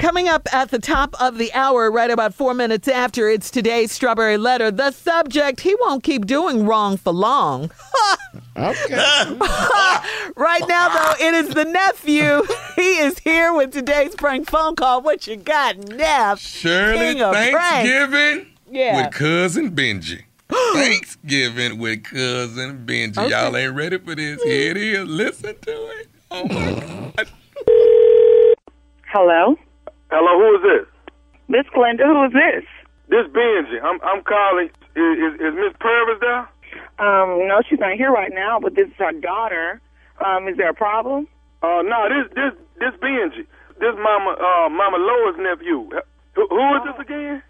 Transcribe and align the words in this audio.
Coming 0.00 0.28
up 0.28 0.48
at 0.54 0.70
the 0.70 0.78
top 0.78 1.14
of 1.20 1.36
the 1.36 1.52
hour, 1.52 1.90
right 1.90 2.10
about 2.10 2.32
four 2.32 2.54
minutes 2.54 2.88
after, 2.88 3.28
it's 3.28 3.50
today's 3.50 3.92
Strawberry 3.92 4.38
Letter. 4.38 4.70
The 4.70 4.92
subject, 4.92 5.60
he 5.60 5.74
won't 5.78 6.02
keep 6.02 6.24
doing 6.24 6.64
wrong 6.66 6.96
for 6.96 7.12
long. 7.12 7.70
Okay. 8.56 8.94
right 10.36 10.62
now, 10.68 10.88
though, 10.90 11.14
it 11.26 11.34
is 11.34 11.48
the 11.54 11.64
nephew. 11.64 12.42
He 12.76 12.98
is 12.98 13.18
here 13.20 13.52
with 13.54 13.72
today's 13.72 14.14
prank 14.14 14.50
phone 14.50 14.76
call. 14.76 15.02
What 15.02 15.26
you 15.26 15.36
got, 15.36 15.76
Neff? 15.78 16.38
Shirley, 16.40 16.98
King 16.98 17.22
of 17.22 17.32
pranks. 17.32 17.58
Thanksgiving 17.58 18.46
Yeah. 18.70 19.04
with 19.06 19.14
cousin 19.14 19.70
Benji. 19.74 20.24
Thanksgiving 20.74 21.78
with 21.78 22.04
cousin 22.04 22.84
Benji. 22.86 23.18
Okay. 23.18 23.30
Y'all 23.30 23.56
ain't 23.56 23.74
ready 23.74 23.98
for 23.98 24.14
this. 24.14 24.42
Here 24.42 24.70
it 24.72 24.76
is. 24.76 25.08
Listen 25.08 25.56
to 25.62 25.70
it. 25.72 26.08
Oh 26.30 26.44
my 26.46 27.14
God. 27.16 27.28
Hello? 29.06 29.56
Hello, 30.10 30.38
who 30.38 30.56
is 30.56 30.62
this? 30.62 30.86
Miss 31.48 31.66
Glenda, 31.74 32.04
who 32.06 32.24
is 32.26 32.32
this? 32.32 32.64
This 33.08 33.26
Benji. 33.32 33.82
I'm 33.82 34.00
I'm 34.02 34.22
calling. 34.22 34.70
Is 34.94 35.18
is, 35.18 35.34
is 35.40 35.54
Miss 35.54 35.74
Purvis 35.80 36.18
there? 36.20 36.46
Um, 36.98 37.48
no, 37.48 37.60
she's 37.68 37.78
not 37.78 37.94
here 37.94 38.10
right 38.10 38.30
now, 38.32 38.58
but 38.60 38.74
this 38.74 38.86
is 38.88 38.94
her 38.98 39.12
daughter. 39.12 39.80
Um, 40.24 40.46
is 40.48 40.56
there 40.56 40.70
a 40.70 40.74
problem? 40.74 41.26
Uh, 41.62 41.82
no, 41.82 42.06
this 42.08 42.30
this 42.34 42.52
this 42.78 42.94
Benji. 43.00 43.46
This 43.78 43.94
Mama 43.98 44.36
uh 44.38 44.68
Mama 44.68 44.98
Lois 44.98 45.36
nephew. 45.38 45.90
Who, 46.34 46.46
who 46.48 46.76
is 46.76 46.82
this 46.86 46.98
again? 47.06 47.42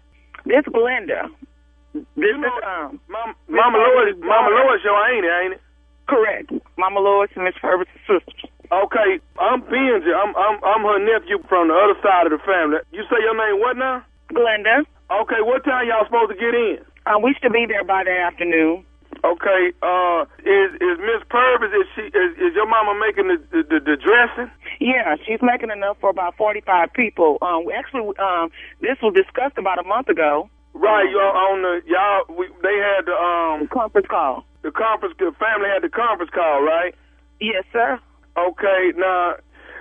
This 0.45 0.65
Glenda. 0.65 1.29
This 1.93 2.05
You 2.15 2.37
know, 2.37 2.47
is, 2.47 2.63
um, 2.65 2.99
Mama, 3.09 3.77
Lois. 3.77 4.15
Mama. 4.19 4.49
Lois, 4.49 4.79
your 4.83 4.97
ain't 5.13 5.25
it? 5.25 5.33
Ain't 5.43 5.53
it? 5.55 5.61
correct. 6.07 6.51
Mama 6.77 6.99
Lois 6.99 7.29
and 7.35 7.43
Miss 7.45 7.53
Purvis' 7.61 7.87
sister. 8.07 8.47
Okay, 8.71 9.19
I'm 9.39 9.61
Benji. 9.63 10.11
I'm 10.15 10.31
I'm 10.35 10.57
I'm 10.63 10.81
her 10.87 10.99
nephew 11.03 11.43
from 11.49 11.67
the 11.67 11.75
other 11.75 11.99
side 12.01 12.25
of 12.27 12.31
the 12.31 12.39
family. 12.45 12.79
You 12.91 13.03
say 13.11 13.19
your 13.19 13.35
name 13.35 13.59
what 13.59 13.75
now? 13.77 14.03
Glenda, 14.31 14.85
Okay, 15.11 15.41
what 15.43 15.65
time 15.65 15.87
y'all 15.87 16.05
supposed 16.05 16.31
to 16.31 16.37
get 16.39 16.55
in? 16.55 16.79
uh, 17.05 17.19
we 17.19 17.35
should 17.41 17.51
be 17.51 17.65
there 17.67 17.83
by 17.83 18.03
the 18.05 18.11
afternoon. 18.15 18.85
Okay, 19.27 19.75
uh, 19.83 20.23
is 20.47 20.71
is 20.79 20.95
Miss 21.03 21.19
Purvis? 21.27 21.67
Is 21.75 21.87
she 21.95 22.01
is, 22.15 22.31
is 22.39 22.55
your 22.55 22.65
mama 22.65 22.95
making 22.95 23.27
the, 23.27 23.37
the 23.51 23.61
the 23.67 23.79
the 23.83 23.95
dressing? 23.99 24.49
Yeah, 24.79 25.15
she's 25.27 25.41
making 25.43 25.69
enough 25.69 25.97
for 25.99 26.09
about 26.09 26.37
45 26.37 26.93
people. 26.93 27.37
Um, 27.41 27.65
we 27.65 27.73
actually, 27.73 28.07
um, 28.17 28.49
this 28.79 28.95
was 29.03 29.13
discussed 29.13 29.57
about 29.59 29.83
a 29.83 29.83
month 29.83 30.07
ago. 30.07 30.49
Right, 30.73 31.11
y'all 31.11 31.35
on 31.51 31.61
the 31.61 31.81
y'all. 31.85 32.23
We, 32.39 32.47
they 32.63 32.77
had 32.79 33.03
the 33.05 33.11
um 33.19 33.67
Conference 33.67 34.07
call. 34.09 34.45
the 34.63 34.71
conference. 34.71 35.13
The 35.19 35.35
family 35.37 35.67
had 35.67 35.83
the 35.83 35.89
conference 35.91 36.31
call, 36.33 36.63
right? 36.63 36.95
Yes, 37.41 37.65
sir. 37.73 37.99
Okay, 38.37 38.93
now 38.95 39.35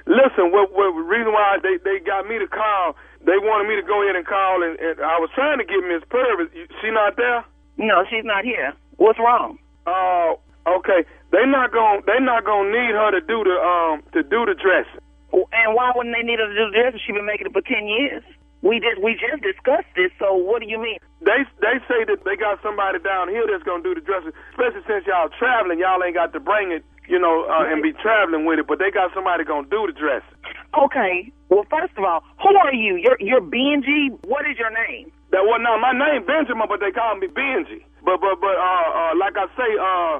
listen. 0.06 0.50
What 0.50 0.72
what 0.72 0.90
reason 0.92 1.32
why 1.32 1.58
they 1.62 1.78
they 1.82 2.02
got 2.02 2.26
me 2.26 2.38
to 2.38 2.48
call? 2.48 2.96
They 3.22 3.36
wanted 3.36 3.68
me 3.68 3.76
to 3.76 3.86
go 3.86 4.02
ahead 4.02 4.16
and 4.16 4.26
call, 4.26 4.62
and, 4.64 4.78
and 4.80 4.98
I 5.00 5.20
was 5.20 5.30
trying 5.34 5.58
to 5.58 5.64
get 5.64 5.84
Miss 5.84 6.02
Purvis. 6.08 6.48
She 6.80 6.90
not 6.90 7.16
there? 7.16 7.44
No, 7.76 8.04
she's 8.08 8.24
not 8.24 8.44
here. 8.44 8.72
What's 8.96 9.18
wrong? 9.18 9.58
Oh, 9.86 10.40
okay. 10.66 11.04
They 11.30 11.46
not 11.46 11.70
gon' 11.72 12.02
they 12.06 12.18
not 12.18 12.44
gonna 12.44 12.70
need 12.70 12.92
her 12.92 13.10
to 13.12 13.20
do 13.20 13.44
the 13.44 13.56
um 13.60 14.02
to 14.12 14.22
do 14.22 14.44
the 14.44 14.54
dressing. 14.58 15.00
And 15.30 15.74
why 15.78 15.92
wouldn't 15.94 16.14
they 16.16 16.26
need 16.26 16.40
her 16.42 16.48
to 16.50 16.56
do 16.58 16.70
this 16.74 16.94
if 16.94 17.00
she's 17.06 17.14
been 17.14 17.26
making 17.26 17.46
it 17.46 17.54
for 17.54 17.62
10 17.62 17.86
years? 17.86 18.24
We 18.62 18.76
just 18.76 19.00
we 19.00 19.16
just 19.16 19.40
discussed 19.40 19.88
this, 19.96 20.12
so 20.20 20.36
what 20.36 20.60
do 20.60 20.68
you 20.68 20.76
mean? 20.76 20.98
They 21.24 21.48
they 21.64 21.80
say 21.88 22.04
that 22.04 22.24
they 22.28 22.36
got 22.36 22.60
somebody 22.60 23.00
down 23.00 23.32
here 23.32 23.48
that's 23.48 23.64
gonna 23.64 23.82
do 23.82 23.94
the 23.94 24.04
dressing, 24.04 24.36
especially 24.52 24.84
since 24.84 25.06
y'all 25.08 25.32
traveling. 25.32 25.80
Y'all 25.80 26.02
ain't 26.04 26.12
got 26.12 26.36
to 26.36 26.40
bring 26.40 26.72
it, 26.72 26.84
you 27.10 27.18
know, 27.18 27.44
uh, 27.50 27.66
and 27.66 27.82
be 27.82 27.92
traveling 27.98 28.46
with 28.46 28.60
it. 28.62 28.66
But 28.70 28.78
they 28.78 28.90
got 28.94 29.10
somebody 29.12 29.42
gonna 29.44 29.66
do 29.66 29.86
the 29.90 29.92
dressing. 29.92 30.38
Okay. 30.78 31.32
Well, 31.50 31.66
first 31.68 31.92
of 31.98 32.04
all, 32.06 32.22
who 32.40 32.54
are 32.56 32.72
you? 32.72 32.94
You're 32.96 33.18
you're 33.18 33.42
Benji. 33.42 34.14
What 34.30 34.46
is 34.46 34.56
your 34.56 34.70
name? 34.70 35.10
That 35.34 35.42
well, 35.44 35.58
now 35.58 35.74
my 35.82 35.90
name 35.90 36.24
Benjamin, 36.24 36.70
but 36.70 36.78
they 36.78 36.94
call 36.94 37.16
me 37.18 37.26
Benji. 37.26 37.82
But 38.06 38.22
but 38.22 38.38
but 38.40 38.54
uh, 38.54 38.88
uh 38.94 39.12
like 39.18 39.34
I 39.34 39.46
say, 39.58 39.70
uh, 39.74 40.14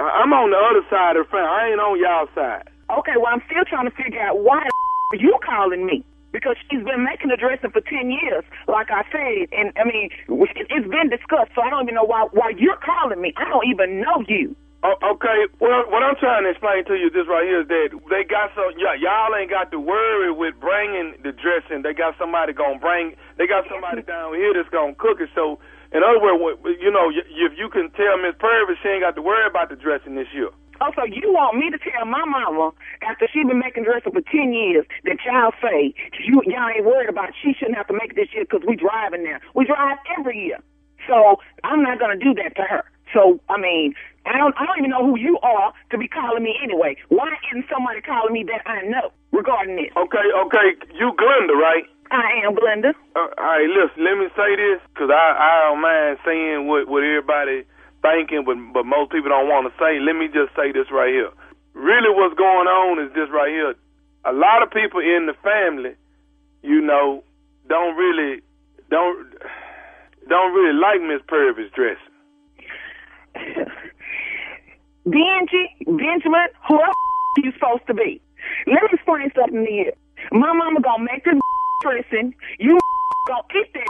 I'm 0.00 0.32
on 0.32 0.48
the 0.50 0.58
other 0.60 0.84
side 0.88 1.16
of 1.20 1.26
the 1.26 1.30
family. 1.30 1.52
I 1.52 1.60
ain't 1.76 1.80
on 1.84 2.00
y'all 2.00 2.28
side. 2.34 2.64
Okay. 2.88 3.16
Well, 3.20 3.28
I'm 3.32 3.44
still 3.44 3.64
trying 3.68 3.84
to 3.88 3.94
figure 3.94 4.20
out 4.20 4.40
why 4.40 4.64
are 5.12 5.20
you 5.20 5.36
calling 5.44 5.84
me? 5.84 6.04
Because 6.32 6.56
she's 6.68 6.82
been 6.82 7.04
making 7.04 7.28
the 7.30 7.36
dressing 7.36 7.70
for 7.70 7.80
ten 7.84 8.10
years, 8.10 8.42
like 8.66 8.90
I 8.90 9.04
said, 9.12 9.52
and 9.52 9.70
I 9.76 9.84
mean 9.84 10.08
it- 10.56 10.66
it's 10.72 10.88
been 10.88 11.08
discussed. 11.12 11.52
So 11.54 11.62
I 11.62 11.70
don't 11.70 11.84
even 11.84 11.94
know 11.94 12.02
why 12.08 12.26
why 12.32 12.56
you're 12.56 12.80
calling 12.80 13.20
me. 13.20 13.32
I 13.36 13.44
don't 13.44 13.68
even 13.68 14.00
know 14.00 14.24
you. 14.26 14.56
Oh, 14.84 15.16
okay. 15.16 15.48
Well, 15.64 15.88
what 15.88 16.04
I'm 16.04 16.14
trying 16.20 16.44
to 16.44 16.50
explain 16.52 16.84
to 16.92 16.94
you 16.94 17.08
this 17.08 17.24
right 17.24 17.48
here 17.48 17.64
is 17.64 17.68
that 17.72 17.88
they 18.12 18.22
got 18.22 18.52
so 18.54 18.68
y- 18.76 19.00
y'all 19.00 19.32
ain't 19.32 19.48
got 19.48 19.72
to 19.72 19.80
worry 19.80 20.28
with 20.30 20.60
bringing 20.60 21.16
the 21.24 21.32
dressing. 21.32 21.80
They 21.80 21.94
got 21.96 22.14
somebody 22.20 22.52
gonna 22.52 22.78
bring. 22.78 23.16
They 23.40 23.48
got 23.48 23.64
somebody 23.72 24.02
down 24.06 24.36
here 24.36 24.52
that's 24.52 24.68
gonna 24.68 24.94
cook 24.94 25.24
it. 25.24 25.32
So, 25.34 25.56
in 25.96 26.04
other 26.04 26.20
words, 26.20 26.60
you 26.84 26.92
know, 26.92 27.08
if 27.08 27.56
you 27.56 27.72
can 27.72 27.88
tell 27.96 28.20
Miss 28.20 28.36
Purvis 28.36 28.76
she 28.84 28.92
ain't 28.92 29.00
got 29.00 29.16
to 29.16 29.22
worry 29.24 29.48
about 29.48 29.72
the 29.72 29.76
dressing 29.80 30.20
this 30.20 30.28
year. 30.36 30.52
Oh, 30.84 30.92
so 30.92 31.04
you 31.08 31.32
want 31.32 31.56
me 31.56 31.70
to 31.70 31.78
tell 31.80 32.04
my 32.04 32.24
mama 32.28 32.72
after 33.00 33.24
she 33.32 33.40
been 33.42 33.60
making 33.64 33.84
dressing 33.88 34.12
for 34.12 34.20
ten 34.28 34.52
years 34.52 34.84
that 35.08 35.16
y'all 35.24 35.56
say 35.64 35.94
you 36.20 36.42
y'all 36.44 36.68
ain't 36.68 36.84
worried 36.84 37.08
about 37.08 37.30
it. 37.32 37.34
she 37.40 37.54
shouldn't 37.56 37.78
have 37.80 37.88
to 37.88 37.96
make 37.96 38.12
it 38.12 38.16
this 38.20 38.28
year 38.36 38.44
because 38.44 38.60
we 38.68 38.76
driving 38.76 39.24
there. 39.24 39.40
We 39.54 39.64
drive 39.64 39.96
every 40.18 40.36
year, 40.44 40.60
so 41.08 41.40
I'm 41.64 41.80
not 41.82 41.98
gonna 41.98 42.20
do 42.20 42.34
that 42.36 42.52
to 42.60 42.62
her. 42.68 42.84
So 43.14 43.40
I 43.48 43.56
mean, 43.56 43.94
I 44.34 44.38
don't 44.42 44.54
I 44.58 44.66
don't 44.66 44.78
even 44.82 44.90
know 44.90 45.06
who 45.06 45.14
you 45.14 45.38
are 45.46 45.70
to 45.94 45.96
be 45.96 46.10
calling 46.10 46.42
me 46.42 46.58
anyway. 46.58 46.98
Why 47.06 47.30
isn't 47.54 47.70
somebody 47.70 48.02
calling 48.02 48.34
me 48.34 48.42
that 48.50 48.66
I 48.66 48.82
know 48.82 49.14
regarding 49.30 49.78
this? 49.78 49.94
Okay, 49.94 50.26
okay. 50.26 50.68
You 50.98 51.14
Glenda, 51.14 51.54
right? 51.54 51.86
I 52.10 52.42
am 52.42 52.58
Glenda. 52.58 52.98
Uh, 53.14 53.30
all 53.30 53.30
right, 53.38 53.70
listen. 53.70 54.02
Let 54.02 54.18
me 54.18 54.26
say 54.34 54.58
this 54.58 54.82
because 54.90 55.14
I 55.14 55.38
I 55.38 55.70
don't 55.70 55.78
mind 55.78 56.18
saying 56.26 56.66
what 56.66 56.90
what 56.90 57.06
everybody 57.06 57.62
thinking, 58.02 58.42
but 58.42 58.58
but 58.74 58.82
most 58.82 59.14
people 59.14 59.30
don't 59.30 59.46
want 59.46 59.70
to 59.70 59.72
say. 59.78 60.02
Let 60.02 60.18
me 60.18 60.26
just 60.26 60.50
say 60.58 60.74
this 60.74 60.90
right 60.90 61.14
here. 61.14 61.30
Really, 61.78 62.10
what's 62.10 62.34
going 62.34 62.66
on 62.66 62.98
is 63.06 63.14
this 63.14 63.30
right 63.30 63.54
here. 63.54 63.78
A 64.26 64.34
lot 64.34 64.66
of 64.66 64.70
people 64.74 64.98
in 64.98 65.30
the 65.30 65.38
family, 65.46 65.94
you 66.66 66.82
know, 66.82 67.22
don't 67.70 67.94
really 67.94 68.42
don't 68.90 69.30
don't 70.26 70.50
really 70.58 70.74
like 70.74 70.98
Miss 71.06 71.22
Purvis 71.30 71.70
dressing. 71.70 72.10
Benji, 75.06 75.64
Benjamin, 75.84 76.48
who 76.68 76.78
the 77.36 77.42
you 77.44 77.52
supposed 77.52 77.86
to 77.88 77.94
be? 77.94 78.20
Let 78.66 78.82
me 78.82 78.88
explain 78.92 79.30
something 79.34 79.64
to 79.64 79.72
you. 79.72 79.92
My 80.32 80.52
mama 80.52 80.80
gonna 80.80 81.04
make 81.04 81.24
this 81.24 81.34
dressing. 81.82 82.34
You 82.58 82.78
gonna 83.28 83.44
eat 83.60 83.72
that 83.74 83.88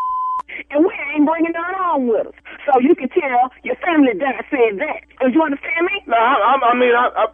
and 0.70 0.84
we 0.84 0.92
ain't 1.14 1.26
bringing 1.26 1.52
none 1.52 1.74
on 1.78 2.06
with 2.06 2.26
us. 2.30 2.38
So 2.66 2.78
you 2.80 2.94
can 2.94 3.08
tell 3.10 3.50
your 3.62 3.76
family 3.82 4.14
that 4.18 4.34
I 4.38 4.44
said 4.50 4.78
that. 4.78 5.00
Do 5.20 5.30
you 5.30 5.42
understand 5.42 5.86
me? 5.86 6.02
No, 6.06 6.16
I, 6.16 6.34
I, 6.34 6.52
I 6.70 6.74
mean, 6.74 6.94
I, 6.94 7.06
I, 7.14 7.24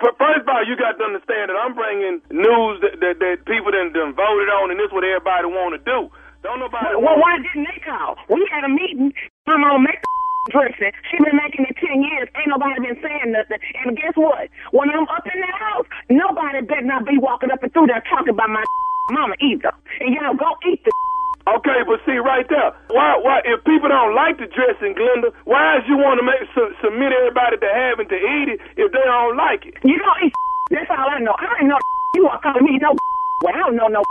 first 0.00 0.44
of 0.44 0.48
all, 0.48 0.64
you 0.64 0.76
got 0.76 0.96
to 0.98 1.04
understand 1.04 1.52
that 1.52 1.56
I'm 1.58 1.74
bringing 1.74 2.20
news 2.32 2.80
that 2.84 3.00
that, 3.00 3.16
that 3.20 3.36
people 3.46 3.72
done, 3.72 3.92
done 3.92 4.12
voted 4.16 4.48
on, 4.52 4.72
and 4.72 4.78
this 4.80 4.88
is 4.88 4.94
what 4.94 5.04
everybody 5.04 5.48
want 5.48 5.76
to 5.76 5.82
do. 5.84 6.08
Don't 6.42 6.60
nobody. 6.60 6.94
Well, 6.94 7.18
why 7.18 7.36
didn't 7.42 7.66
they 7.66 7.80
call? 7.82 8.16
We 8.30 8.46
had 8.52 8.64
a 8.64 8.70
meeting. 8.70 9.12
My 9.46 9.56
mama 9.58 9.84
make 9.84 10.00
dressing. 10.50 10.92
She 11.10 11.16
been 11.22 11.36
making 11.36 11.66
it 11.68 11.76
ten 11.78 12.02
years. 12.02 12.28
Ain't 12.36 12.48
nobody 12.48 12.80
been 12.80 12.98
saying 13.00 13.32
nothing. 13.32 13.60
And 13.84 13.96
guess 13.96 14.16
what? 14.16 14.48
When 14.72 14.90
I'm 14.90 15.06
up 15.08 15.24
in 15.28 15.38
the 15.40 15.52
house, 15.56 15.86
nobody 16.10 16.60
better 16.66 16.84
not 16.86 17.06
be 17.06 17.18
walking 17.18 17.50
up 17.50 17.62
and 17.62 17.72
through 17.72 17.88
there 17.88 18.02
talking 18.08 18.34
about 18.34 18.50
my 18.50 18.64
mama 19.10 19.34
either. 19.40 19.72
And 20.00 20.14
y'all 20.14 20.34
go 20.36 20.52
eat 20.68 20.82
the 20.84 20.92
Okay, 21.48 21.80
but 21.88 21.96
see 22.04 22.20
right 22.20 22.44
there, 22.52 22.76
why 22.92 23.16
why 23.24 23.40
if 23.44 23.64
people 23.64 23.88
don't 23.88 24.12
like 24.14 24.36
the 24.36 24.44
dressing, 24.52 24.92
Glenda, 24.92 25.32
why 25.48 25.78
is 25.80 25.84
you 25.88 25.96
want 25.96 26.20
to 26.20 26.24
make 26.26 26.44
su- 26.52 26.74
submit 26.84 27.08
everybody 27.16 27.56
to 27.56 27.68
having 27.72 28.08
to 28.08 28.18
eat 28.20 28.52
it 28.52 28.60
if 28.76 28.92
they 28.92 29.04
don't 29.04 29.36
like 29.36 29.64
it? 29.64 29.72
You 29.80 29.96
don't 29.96 30.20
eat. 30.28 30.32
That's 30.70 30.90
all 30.92 31.08
I 31.08 31.18
know. 31.20 31.32
I 31.40 31.48
don't 31.60 31.68
know 31.68 31.78
you 32.16 32.26
are 32.28 32.40
calling 32.40 32.64
me 32.64 32.76
no. 32.82 32.92
Well, 33.44 33.54
I 33.54 33.58
don't 33.64 33.76
know 33.76 33.88
no 33.88 34.02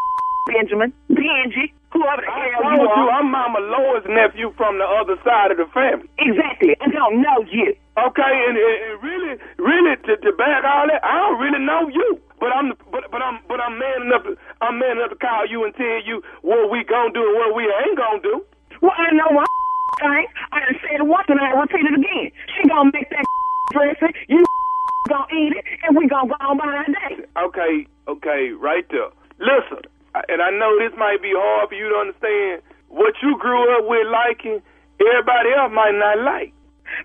Benjamin, 0.47 0.93
Benji, 1.11 1.73
whoever 1.91 2.21
the 2.21 2.31
hell 2.31 2.63
you 2.73 2.81
you, 2.81 2.89
are. 2.89 3.11
I'm 3.11 3.31
Mama 3.31 3.59
Lois' 3.59 4.05
nephew 4.07 4.53
from 4.57 4.77
the 4.77 4.87
other 4.87 5.15
side 5.23 5.51
of 5.51 5.57
the 5.57 5.67
family. 5.73 6.07
Exactly. 6.19 6.75
I 6.81 6.89
don't 6.89 7.21
know 7.21 7.43
you. 7.51 7.75
Okay, 7.97 8.33
and, 8.47 8.57
and, 8.57 9.01
really, 9.01 9.41
really, 9.57 9.95
to, 10.05 10.17
to 10.17 10.31
back 10.37 10.63
all 10.63 10.85
that, 10.85 11.01
I 11.03 11.17
don't 11.17 11.39
really 11.41 11.63
know 11.63 11.89
you. 11.89 12.19
But 12.39 12.53
I'm, 12.53 12.73
but 12.93 13.09
but 13.09 13.21
I'm, 13.21 13.39
but 13.49 13.59
I'm 13.59 13.79
man 13.79 14.05
enough. 14.05 14.23
To, 14.23 14.37
I'm 14.61 14.77
man 14.77 15.01
enough 15.01 15.09
to 15.09 15.17
call 15.17 15.49
you 15.49 15.65
and 15.65 15.73
tell 15.73 16.01
you 16.05 16.21
what 16.45 16.69
we 16.69 16.83
gonna 16.85 17.09
do 17.09 17.25
and 17.25 17.35
what 17.41 17.55
we 17.55 17.65
ain't 17.65 17.97
gonna 17.97 18.21
do. 18.21 18.45
Well, 18.81 18.93
I 18.93 19.09
know 19.17 19.25
what 19.33 19.47
thing. 19.99 20.27
I 20.53 20.59
done 20.59 20.77
said 20.85 21.01
it 21.01 21.07
once 21.07 21.25
and 21.29 21.39
I 21.41 21.57
repeat 21.57 21.81
it 21.81 21.97
again. 21.97 22.29
She 22.53 22.69
gonna 22.69 22.91
make 22.93 23.09
that 23.09 23.25
dressing. 23.73 24.13
You 24.29 24.45
gonna 25.09 25.25
eat 25.33 25.53
it, 25.57 25.65
and 25.87 25.97
we 25.97 26.07
gonna 26.07 26.29
go 26.29 26.37
on 26.45 26.57
by 26.57 26.65
our 26.65 26.85
day. 26.85 27.25
Okay, 27.41 27.87
okay, 28.07 28.51
right 28.53 28.85
there. 28.91 29.09
Listen, 29.39 29.81
and 30.29 30.41
I 30.41 30.49
know 30.49 30.73
this 30.79 30.95
might 30.97 31.21
be 31.21 31.33
hard 31.35 31.69
for 31.69 31.75
you 31.75 31.89
to 31.89 31.97
understand. 31.97 32.61
What 32.89 33.13
you 33.21 33.37
grew 33.37 33.61
up 33.77 33.85
with 33.85 34.07
liking, 34.07 34.63
everybody 34.97 35.51
else 35.53 35.71
might 35.73 35.93
not 35.93 36.23
like. 36.23 36.53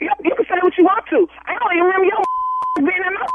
You, 0.01 0.09
you 0.23 0.33
can 0.39 0.47
say 0.47 0.59
what 0.63 0.79
you 0.79 0.85
want 0.87 1.05
to. 1.11 1.27
I 1.45 1.59
don't 1.59 1.73
even 1.75 1.87
remember 1.91 2.07
your 2.07 2.23
being 2.87 3.03
in 3.03 3.15
no 3.15 3.27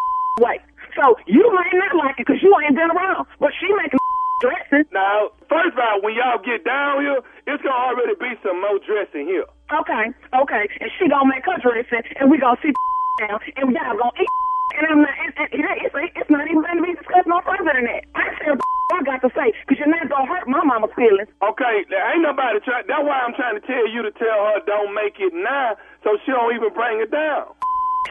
way. 0.46 0.58
So 0.96 1.20
you 1.28 1.44
might 1.54 1.76
not 1.76 1.94
like 2.00 2.18
it 2.18 2.26
because 2.26 2.42
you 2.42 2.50
ain't 2.64 2.74
been 2.74 2.90
around. 2.90 3.28
But 3.40 3.52
she 3.60 3.68
making 3.76 4.00
dressing. 4.42 4.88
Now, 4.96 5.36
first 5.52 5.76
of 5.76 5.80
all, 5.84 6.02
when 6.02 6.16
y'all 6.16 6.40
get 6.40 6.64
down 6.64 7.04
here, 7.04 7.20
it's 7.46 7.62
gonna 7.62 7.76
already 7.76 8.16
be 8.16 8.34
some 8.42 8.62
more 8.64 8.80
dressing 8.82 9.28
here. 9.28 9.46
Okay, 9.70 10.16
okay. 10.32 10.64
And 10.80 10.90
she 10.98 11.12
gonna 11.12 11.28
make 11.28 11.44
her 11.46 11.60
dressing, 11.60 12.08
and 12.18 12.32
we 12.32 12.40
gonna 12.40 12.58
sit 12.64 12.74
down, 13.20 13.44
and 13.60 13.76
y'all 13.76 14.00
gonna 14.00 14.16
eat. 14.18 14.32
And 14.78 14.86
I'm 14.88 15.02
not, 15.02 15.16
and, 15.16 15.34
and, 15.38 15.64
and 15.64 15.80
it's, 15.80 15.96
it's 15.96 16.30
not 16.30 16.44
even 16.46 16.62
going 16.62 16.78
to 16.78 16.84
be 16.84 16.94
discussed 16.94 17.26
no 17.26 17.40
further 17.42 17.72
than 17.72 17.88
that. 17.88 18.04
I 18.14 18.36
said 18.38 18.60
I 18.94 19.04
got 19.04 19.20
to 19.20 19.30
say, 19.36 19.52
because 19.67 19.67
you're 19.78 19.90
not 19.90 20.10
going 20.10 20.26
to 20.26 20.30
hurt 20.30 20.46
my 20.50 20.62
mama's 20.66 20.92
feelings. 20.98 21.30
Okay, 21.42 21.86
there 21.90 22.02
ain't 22.14 22.26
nobody 22.26 22.60
try. 22.66 22.82
That's 22.86 23.06
why 23.06 23.22
I'm 23.22 23.34
trying 23.38 23.56
to 23.56 23.64
tell 23.64 23.86
you 23.88 24.02
to 24.02 24.12
tell 24.18 24.40
her 24.52 24.62
don't 24.66 24.94
make 24.94 25.22
it 25.22 25.34
now, 25.34 25.78
so 26.04 26.18
she 26.26 26.34
don't 26.34 26.54
even 26.54 26.74
bring 26.74 27.00
it 27.02 27.14
down. 27.14 27.54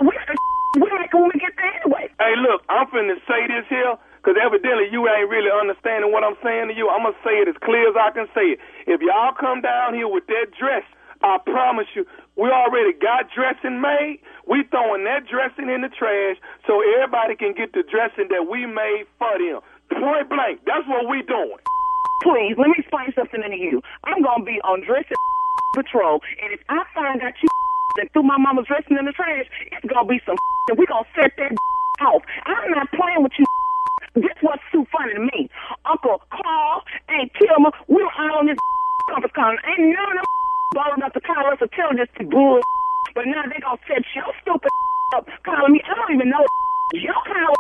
We 0.00 0.12
we 0.76 0.88
make 0.92 1.08
it 1.08 1.16
when 1.16 1.30
we 1.32 1.40
get 1.40 1.56
there 1.56 1.72
anyway. 1.82 2.12
Hey, 2.20 2.36
look, 2.36 2.62
I'm 2.68 2.86
finna 2.92 3.16
say 3.26 3.48
this 3.48 3.64
here. 3.68 3.96
Cause 4.26 4.34
evidently 4.42 4.90
you 4.90 5.06
ain't 5.06 5.30
really 5.30 5.54
understanding 5.54 6.10
what 6.10 6.26
I'm 6.26 6.34
saying 6.42 6.66
to 6.66 6.74
you. 6.74 6.90
I'm 6.90 7.06
gonna 7.06 7.14
say 7.22 7.38
it 7.38 7.46
as 7.46 7.54
clear 7.62 7.86
as 7.86 7.94
I 7.94 8.10
can 8.10 8.26
say 8.34 8.58
it. 8.58 8.60
If 8.90 8.98
y'all 8.98 9.30
come 9.30 9.62
down 9.62 9.94
here 9.94 10.10
with 10.10 10.26
that 10.26 10.50
dress, 10.50 10.82
I 11.22 11.38
promise 11.46 11.86
you, 11.94 12.04
we 12.34 12.50
already 12.50 12.92
got 12.92 13.30
dressing 13.30 13.80
made. 13.80 14.18
We 14.46 14.64
throwing 14.70 15.04
that 15.04 15.30
dressing 15.30 15.70
in 15.70 15.86
the 15.86 15.88
trash 15.94 16.42
so 16.66 16.82
everybody 16.98 17.36
can 17.38 17.54
get 17.54 17.72
the 17.72 17.86
dressing 17.86 18.26
that 18.34 18.50
we 18.50 18.66
made 18.66 19.06
for 19.18 19.30
them. 19.38 19.62
Point 19.92 20.28
blank. 20.28 20.60
That's 20.66 20.86
what 20.88 21.08
we 21.08 21.22
doing. 21.22 21.60
Please, 22.22 22.54
let 22.58 22.68
me 22.68 22.76
explain 22.78 23.12
something 23.14 23.42
to 23.42 23.56
you. 23.56 23.82
I'm 24.04 24.22
gonna 24.22 24.44
be 24.44 24.58
on 24.64 24.82
dressing 24.84 25.16
patrol, 25.74 26.20
and 26.42 26.52
if 26.52 26.60
I 26.68 26.82
find 26.94 27.22
out 27.22 27.34
you 27.42 27.48
that 27.98 28.12
threw 28.12 28.22
my 28.22 28.36
mama's 28.38 28.66
dressing 28.66 28.96
in 28.98 29.04
the 29.04 29.12
trash, 29.12 29.46
it's 29.72 29.86
gonna 29.86 30.08
be 30.08 30.20
some 30.26 30.36
and 30.70 30.78
we 30.78 30.86
gonna 30.86 31.06
set 31.14 31.30
that 31.38 31.52
off. 32.06 32.22
I'm 32.46 32.70
not 32.72 32.88
playing 32.92 33.22
with 33.22 33.32
you. 33.38 33.44
This 34.16 34.32
what's 34.40 34.64
too 34.72 34.86
funny 34.92 35.12
to 35.12 35.20
me. 35.20 35.50
Uncle 35.84 36.22
Carl, 36.32 36.82
Aunt 37.10 37.30
Tilma, 37.36 37.68
we 37.86 38.00
were 38.02 38.16
all 38.18 38.40
on 38.40 38.46
this 38.46 38.56
conference 39.12 39.32
call. 39.36 39.50
and 39.52 39.60
Ain't 39.76 39.92
none 39.92 40.16
of 40.16 40.24
them 40.24 40.24
balling 40.72 41.02
up 41.04 41.12
to 41.12 41.20
call 41.20 41.52
us 41.52 41.58
or 41.60 41.68
tell 41.76 41.92
us 41.92 42.08
to 42.16 42.24
bull. 42.24 42.60
But 43.14 43.26
now 43.28 43.44
they 43.44 43.60
gonna 43.60 43.76
set 43.86 44.04
your 44.16 44.24
stupid 44.40 44.72
up 45.14 45.28
calling 45.44 45.72
me. 45.72 45.80
I 45.84 45.94
don't 45.94 46.14
even 46.16 46.30
know 46.30 46.44
your 46.96 47.20
call. 47.28 47.54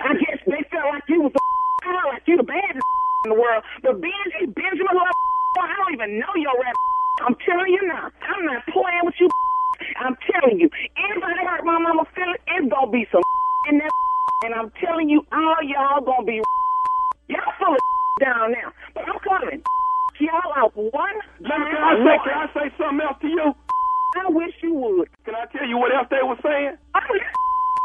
I 0.00 0.12
guess 0.20 0.40
they 0.44 0.60
felt 0.68 0.92
like 0.92 1.04
you 1.08 1.22
was 1.24 1.32
the 1.32 1.40
call, 1.94 2.10
like 2.10 2.26
you 2.26 2.36
the 2.36 2.46
baddest 2.46 2.82
in 3.24 3.30
the 3.30 3.38
world. 3.38 3.62
But 3.82 4.02
Benji, 4.02 4.50
Benjamin, 4.50 4.90
I 5.62 5.74
don't 5.78 5.94
even 5.94 6.18
know 6.18 6.34
your 6.34 6.54
rap. 6.58 6.74
I'm 7.26 7.36
telling 7.46 7.70
you 7.70 7.82
now, 7.86 8.10
I'm 8.10 8.42
not 8.46 8.66
playing 8.66 9.06
with 9.06 9.14
you. 9.22 9.30
I'm 10.02 10.16
telling 10.30 10.58
you, 10.58 10.70
anybody 10.98 11.38
hurt 11.46 11.64
my 11.64 11.78
mama 11.78 12.04
feeling, 12.14 12.38
it's 12.46 12.66
gonna 12.70 12.90
be 12.90 13.06
some 13.10 13.22
in 13.70 13.78
that. 13.78 13.90
And 14.44 14.54
I'm 14.54 14.70
telling 14.82 15.08
you, 15.08 15.22
all 15.32 15.62
y'all 15.62 16.02
gonna 16.02 16.26
be 16.26 16.42
y'all 17.28 17.54
full 17.58 17.74
of 17.74 17.80
down 18.20 18.52
now. 18.52 18.70
But 18.94 19.04
I'm 19.08 19.18
coming. 19.22 19.62
Y'all 20.20 20.54
out 20.56 20.76
one. 20.76 21.18
Let 21.42 21.58
me, 21.58 21.66
can 21.74 21.82
I 21.82 21.94
say, 21.98 22.16
can 22.22 22.36
I 22.38 22.46
say 22.54 22.66
something 22.78 23.02
else 23.02 23.18
to 23.22 23.28
you? 23.28 23.46
I 24.14 24.30
wish 24.30 24.54
you 24.62 24.74
would. 24.74 25.08
Can 25.24 25.34
I 25.34 25.46
tell 25.50 25.66
you 25.66 25.76
what 25.76 25.90
else 25.90 26.06
they 26.10 26.22
were 26.22 26.38
saying? 26.42 26.78
I 26.94 27.02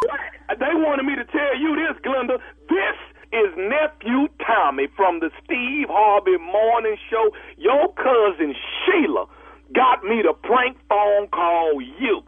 what? 0.05 0.59
They 0.59 0.73
wanted 0.77 1.03
me 1.05 1.15
to 1.15 1.25
tell 1.25 1.57
you 1.57 1.75
this, 1.75 1.97
Glenda. 2.05 2.37
This 2.69 2.97
is 3.31 3.53
nephew 3.57 4.27
Tommy 4.45 4.87
from 4.95 5.19
the 5.19 5.29
Steve 5.43 5.87
Harvey 5.89 6.37
Morning 6.37 6.97
Show. 7.09 7.29
Your 7.57 7.93
cousin 7.93 8.55
Sheila 8.85 9.25
got 9.73 10.03
me 10.03 10.23
to 10.23 10.33
prank 10.33 10.77
phone 10.89 11.27
call 11.27 11.81
you. 11.81 12.21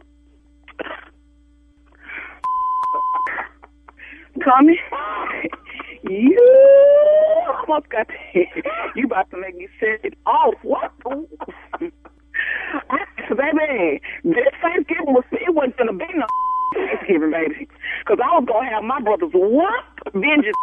Tommy, 4.44 4.78
you 6.08 6.38
almost 7.68 7.88
got 7.90 8.06
you 8.94 9.04
about 9.04 9.30
to 9.30 9.36
make 9.38 9.56
me 9.56 9.68
set 9.78 10.04
it 10.04 10.14
off. 10.26 10.54
What? 10.62 10.92
I, 12.90 12.98
baby, 13.28 14.00
this 14.24 14.54
Thanksgiving 14.62 15.06
was 15.12 15.24
it 15.32 15.54
wasn't 15.54 15.76
gonna 15.76 15.92
be 15.92 16.06
no 16.14 16.26
Thanksgiving, 16.74 17.30
baby, 17.30 17.68
because 18.00 18.18
I 18.22 18.38
was 18.38 18.44
gonna 18.48 18.70
have 18.70 18.84
my 18.84 19.00
brothers 19.00 19.30
whoop 19.34 19.84
vengeance. 20.14 20.56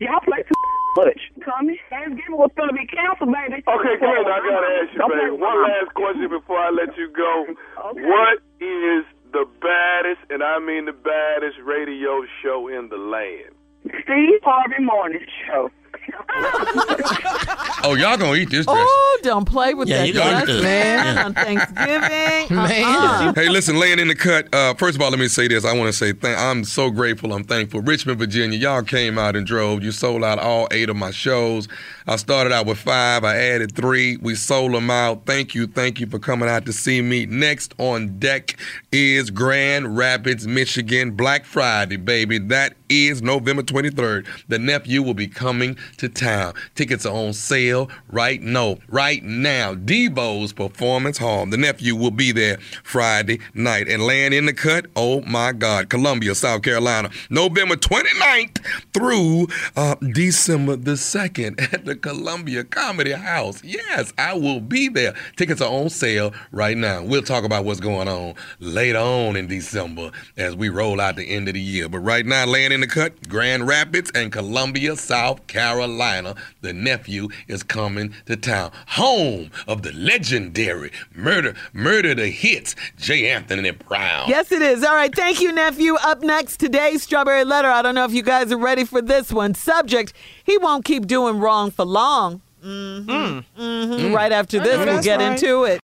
Y'all 0.00 0.20
play 0.24 0.42
too 0.42 0.60
much. 0.96 1.20
Tommy, 1.44 1.78
Thanksgiving 1.88 2.36
was 2.36 2.50
gonna 2.56 2.72
be 2.72 2.86
canceled, 2.86 3.30
baby. 3.32 3.62
Okay, 3.62 3.94
Glenda, 4.00 4.32
I 4.32 4.40
gotta 4.40 4.70
ask 4.82 4.90
you, 4.96 5.06
baby. 5.06 5.30
One 5.36 5.62
last 5.62 5.94
question 5.94 6.28
before 6.28 6.58
I 6.58 6.70
let 6.70 6.96
you 6.96 7.08
go. 7.12 7.46
Okay. 7.92 8.02
What 8.08 8.40
is 8.60 9.04
the 9.32 9.46
baddest, 9.62 10.20
and 10.30 10.42
I 10.42 10.58
mean 10.58 10.86
the 10.86 10.92
baddest, 10.96 11.58
radio 11.62 12.24
show 12.42 12.66
in 12.68 12.88
the 12.88 12.96
land? 12.98 13.54
Steve 14.02 14.42
Harvey 14.42 14.82
Morning 14.82 15.24
Show. 15.46 15.70
Oh, 17.82 17.94
y'all 17.94 18.18
gonna 18.18 18.34
eat 18.34 18.50
this 18.50 18.66
dress. 18.66 18.76
Oh, 18.78 19.18
don't 19.22 19.46
play 19.46 19.72
with 19.72 19.88
Yeah, 19.88 19.98
that 20.00 20.08
you 20.08 20.12
gonna 20.14 20.44
dress, 20.44 20.58
eat 20.58 20.62
man, 20.62 21.16
Yeah. 21.16 21.24
on 21.24 21.34
Thanksgiving. 21.34 22.56
Man. 22.56 22.84
Uh-uh. 22.84 23.32
Hey, 23.34 23.48
listen, 23.48 23.78
laying 23.78 23.98
in 23.98 24.08
the 24.08 24.14
cut. 24.14 24.54
Uh, 24.54 24.74
first 24.74 24.96
of 24.96 25.02
all, 25.02 25.08
let 25.10 25.18
me 25.18 25.28
say 25.28 25.48
this. 25.48 25.64
I 25.64 25.72
want 25.74 25.86
to 25.88 25.92
say 25.94 26.12
th- 26.12 26.36
I'm 26.36 26.62
so 26.64 26.90
grateful. 26.90 27.32
I'm 27.32 27.42
thankful. 27.44 27.80
Richmond, 27.80 28.18
Virginia, 28.18 28.58
y'all 28.58 28.82
came 28.82 29.18
out 29.18 29.34
and 29.34 29.46
drove. 29.46 29.82
You 29.82 29.92
sold 29.92 30.22
out 30.24 30.38
all 30.38 30.68
eight 30.72 30.90
of 30.90 30.96
my 30.96 31.10
shows. 31.10 31.68
I 32.06 32.16
started 32.16 32.52
out 32.52 32.66
with 32.66 32.78
five. 32.78 33.24
I 33.24 33.36
added 33.36 33.74
three. 33.74 34.18
We 34.18 34.34
sold 34.34 34.74
them 34.74 34.90
out. 34.90 35.24
Thank 35.24 35.54
you. 35.54 35.66
Thank 35.66 36.00
you 36.00 36.06
for 36.06 36.18
coming 36.18 36.48
out 36.50 36.66
to 36.66 36.72
see 36.74 37.00
me. 37.00 37.24
Next 37.26 37.72
on 37.78 38.18
deck 38.18 38.56
is 38.92 39.30
Grand 39.30 39.96
Rapids, 39.96 40.46
Michigan, 40.46 41.12
Black 41.12 41.44
Friday, 41.46 41.96
baby. 41.96 42.38
That 42.38 42.74
is 42.90 43.22
November 43.22 43.62
23rd. 43.62 44.26
The 44.48 44.58
nephew 44.58 45.02
will 45.02 45.14
be 45.14 45.28
coming 45.28 45.78
to 45.98 46.08
town. 46.08 46.54
Tickets 46.74 47.06
are 47.06 47.14
on 47.14 47.32
sale 47.32 47.90
right 48.10 48.40
now. 48.42 48.76
Right 48.88 49.22
now. 49.22 49.74
DeVos 49.74 50.54
Performance 50.54 51.18
Hall. 51.18 51.46
The 51.46 51.56
nephew 51.56 51.96
will 51.96 52.10
be 52.10 52.32
there 52.32 52.58
Friday 52.82 53.40
night. 53.54 53.88
And 53.88 54.02
land 54.02 54.34
in 54.34 54.46
the 54.46 54.52
cut, 54.52 54.86
oh 54.96 55.20
my 55.22 55.52
God, 55.52 55.88
Columbia, 55.88 56.34
South 56.34 56.62
Carolina, 56.62 57.10
November 57.28 57.76
29th 57.76 58.64
through 58.92 59.48
uh, 59.76 59.94
December 60.12 60.76
the 60.76 60.92
2nd 60.92 61.72
at 61.72 61.84
the 61.84 61.96
Columbia 61.96 62.64
Comedy 62.64 63.12
House. 63.12 63.62
Yes, 63.64 64.12
I 64.18 64.34
will 64.34 64.60
be 64.60 64.88
there. 64.88 65.14
Tickets 65.36 65.60
are 65.60 65.70
on 65.70 65.90
sale 65.90 66.32
right 66.52 66.76
now. 66.76 67.02
We'll 67.02 67.22
talk 67.22 67.44
about 67.44 67.64
what's 67.64 67.80
going 67.80 68.08
on 68.08 68.34
later 68.58 68.98
on 68.98 69.36
in 69.36 69.46
December 69.46 70.10
as 70.36 70.56
we 70.56 70.68
roll 70.68 71.00
out 71.00 71.16
the 71.16 71.24
end 71.24 71.48
of 71.48 71.54
the 71.54 71.60
year. 71.60 71.88
But 71.88 72.00
right 72.00 72.26
now, 72.26 72.46
land 72.46 72.72
in 72.72 72.80
the 72.80 72.86
cut, 72.86 73.28
Grand 73.28 73.66
Rapids 73.66 74.10
and 74.14 74.32
Columbia, 74.32 74.96
South 74.96 75.46
Carolina, 75.46 75.69
the 75.76 76.72
nephew 76.72 77.28
is 77.48 77.62
coming 77.62 78.14
to 78.26 78.36
town. 78.36 78.72
Home 78.88 79.50
of 79.68 79.82
the 79.82 79.92
legendary 79.92 80.90
Murder, 81.14 81.54
Murder 81.72 82.14
the 82.14 82.28
Hits, 82.28 82.74
J. 82.96 83.30
Anthony 83.30 83.70
Brown. 83.70 84.28
Yes, 84.28 84.50
it 84.52 84.62
is. 84.62 84.84
All 84.84 84.94
right. 84.94 85.14
Thank 85.14 85.40
you, 85.40 85.52
nephew. 85.52 85.94
Up 86.02 86.22
next, 86.22 86.58
today's 86.58 87.02
Strawberry 87.02 87.44
Letter. 87.44 87.68
I 87.68 87.82
don't 87.82 87.94
know 87.94 88.04
if 88.04 88.12
you 88.12 88.22
guys 88.22 88.50
are 88.52 88.58
ready 88.58 88.84
for 88.84 89.00
this 89.02 89.32
one. 89.32 89.54
Subject 89.54 90.12
He 90.44 90.58
won't 90.58 90.84
keep 90.84 91.06
doing 91.06 91.38
wrong 91.38 91.70
for 91.70 91.84
long. 91.84 92.40
hmm 92.62 93.40
hmm 93.56 94.14
Right 94.14 94.32
after 94.32 94.58
this, 94.60 94.76
we'll 94.84 95.02
get 95.02 95.20
right. 95.20 95.32
into 95.32 95.64
it. 95.64 95.78